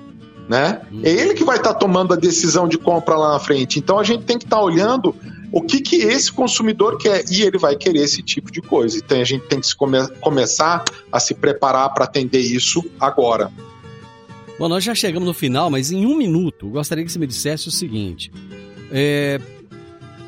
[0.49, 0.81] né?
[1.03, 3.77] É ele que vai estar tá tomando a decisão de compra lá na frente.
[3.77, 5.15] Então a gente tem que estar tá olhando
[5.51, 8.97] o que, que esse consumidor quer e ele vai querer esse tipo de coisa.
[8.97, 13.51] Então a gente tem que come começar a se preparar para atender isso agora.
[14.57, 17.67] Bom, nós já chegamos no final, mas em um minuto gostaria que você me dissesse
[17.67, 18.31] o seguinte:
[18.91, 19.39] é,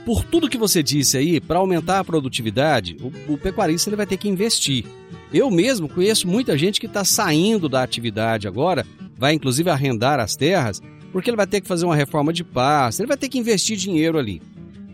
[0.05, 4.05] por tudo que você disse aí, para aumentar a produtividade, o, o pecuarista ele vai
[4.05, 4.86] ter que investir.
[5.34, 8.86] Eu mesmo conheço muita gente que está saindo da atividade agora
[9.17, 13.01] vai inclusive arrendar as terras, porque ele vai ter que fazer uma reforma de pasto,
[13.01, 14.41] ele vai ter que investir dinheiro ali.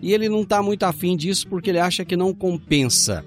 [0.02, 3.26] E ele não está muito afim disso porque ele acha que não compensa.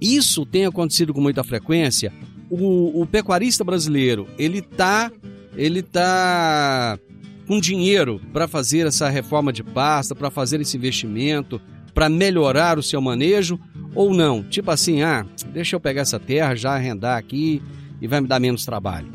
[0.00, 2.12] Isso tem acontecido com muita frequência.
[2.50, 5.10] O, o pecuarista brasileiro, ele está
[5.56, 6.98] ele tá
[7.46, 11.60] com dinheiro para fazer essa reforma de pasta, para fazer esse investimento,
[11.92, 13.58] para melhorar o seu manejo
[13.94, 14.42] ou não?
[14.42, 17.62] Tipo assim, ah, deixa eu pegar essa terra, já arrendar aqui
[18.00, 19.06] e vai me dar menos trabalho.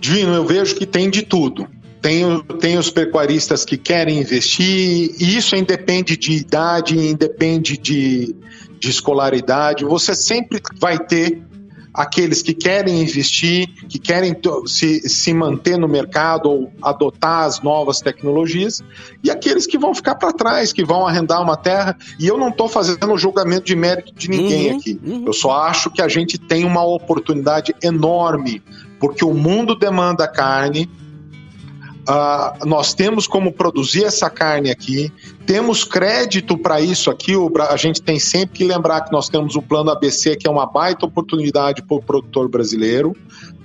[0.00, 1.68] Divino, eu vejo que tem de tudo.
[2.00, 8.34] Tem, tem os pecuaristas que querem investir, e isso independe de idade, independe de,
[8.78, 9.84] de escolaridade.
[9.84, 11.42] Você sempre vai ter
[11.92, 14.36] aqueles que querem investir, que querem
[14.66, 18.80] se, se manter no mercado ou adotar as novas tecnologias,
[19.24, 21.96] e aqueles que vão ficar para trás, que vão arrendar uma terra.
[22.20, 25.00] E eu não estou fazendo julgamento de mérito de ninguém uhum, aqui.
[25.04, 25.24] Uhum.
[25.26, 28.62] Eu só acho que a gente tem uma oportunidade enorme
[28.98, 30.88] porque o mundo demanda carne,
[32.08, 35.12] Uh, nós temos como produzir essa carne aqui,
[35.44, 37.36] temos crédito para isso aqui.
[37.36, 40.50] O, a gente tem sempre que lembrar que nós temos o plano ABC, que é
[40.50, 43.14] uma baita oportunidade para o produtor brasileiro.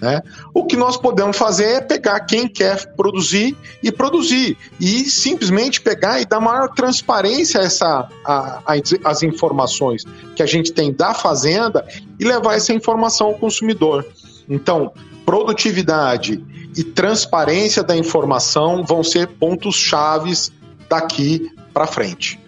[0.01, 0.21] Né?
[0.53, 6.19] O que nós podemos fazer é pegar quem quer produzir e produzir, e simplesmente pegar
[6.19, 8.73] e dar maior transparência a essa, a, a,
[9.05, 10.03] as informações
[10.35, 11.87] que a gente tem da fazenda
[12.19, 14.05] e levar essa informação ao consumidor.
[14.49, 14.91] Então,
[15.25, 16.43] produtividade
[16.75, 20.51] e transparência da informação vão ser pontos chaves
[20.89, 22.39] daqui para frente.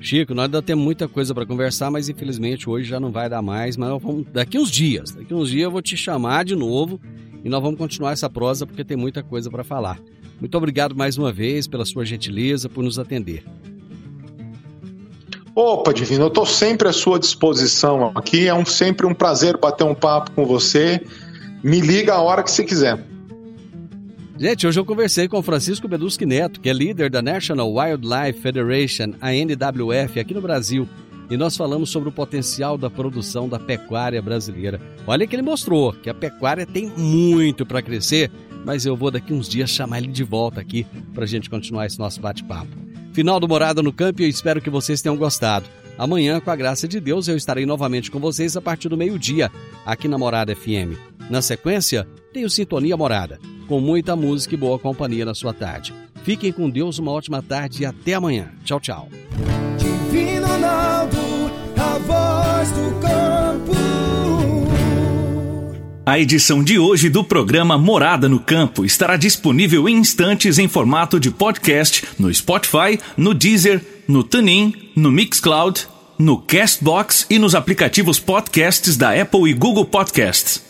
[0.00, 3.42] Chico, nós ainda temos muita coisa para conversar, mas infelizmente hoje já não vai dar
[3.42, 6.98] mais, mas vamos, daqui uns dias, daqui uns dias eu vou te chamar de novo
[7.44, 9.98] e nós vamos continuar essa prosa porque tem muita coisa para falar.
[10.40, 13.44] Muito obrigado mais uma vez pela sua gentileza, por nos atender.
[15.54, 18.48] Opa, Divino, eu estou sempre à sua disposição aqui.
[18.48, 21.04] É um, sempre um prazer bater um papo com você.
[21.62, 23.09] Me liga a hora que você quiser.
[24.40, 29.12] Gente, hoje eu conversei com Francisco Beduschi Neto, que é líder da National Wildlife Federation,
[29.20, 30.88] a NWF, aqui no Brasil.
[31.28, 34.80] E nós falamos sobre o potencial da produção da pecuária brasileira.
[35.06, 38.30] Olha que ele mostrou que a pecuária tem muito para crescer,
[38.64, 41.84] mas eu vou daqui uns dias chamar ele de volta aqui para a gente continuar
[41.84, 42.74] esse nosso bate-papo.
[43.12, 45.66] Final do Morada no Campo e eu espero que vocês tenham gostado.
[45.98, 49.50] Amanhã, com a graça de Deus, eu estarei novamente com vocês a partir do meio-dia,
[49.84, 50.96] aqui na Morada FM.
[51.28, 53.38] Na sequência, tenho Sintonia Morada,
[53.70, 55.94] com muita música e boa companhia na sua tarde.
[56.24, 58.48] Fiquem com Deus, uma ótima tarde e até amanhã.
[58.64, 59.08] Tchau, tchau.
[59.78, 61.16] Divino Ronaldo,
[61.76, 63.70] a voz do campo.
[66.04, 71.20] A edição de hoje do programa Morada no Campo estará disponível em instantes em formato
[71.20, 75.86] de podcast no Spotify, no Deezer, no TuneIn, no Mixcloud,
[76.18, 80.69] no Castbox e nos aplicativos podcasts da Apple e Google Podcasts.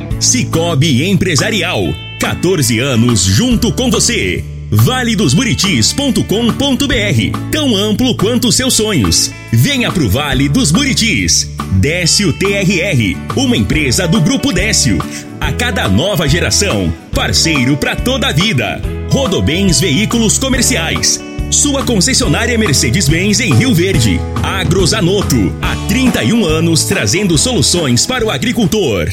[0.21, 1.93] Cicobi Empresarial.
[2.19, 9.31] 14 anos junto com você valedosburitis.com.br Tão amplo quanto seus sonhos.
[9.51, 11.51] Venha pro Vale dos Buritis.
[11.73, 14.99] Décio TRR, uma empresa do Grupo Décio.
[15.39, 18.81] A cada nova geração, parceiro para toda a vida.
[19.09, 21.19] Rodobens Veículos Comerciais.
[21.49, 24.21] Sua concessionária Mercedes-Benz em Rio Verde.
[24.41, 29.09] Agrozanoto, há 31 anos trazendo soluções para o agricultor.